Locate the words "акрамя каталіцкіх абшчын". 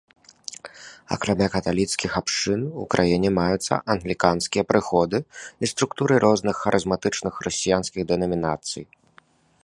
1.15-2.61